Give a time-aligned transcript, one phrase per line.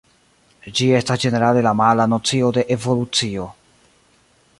[0.77, 3.47] Ĝi estas ĝenerale la mala nocio de «Evolucio».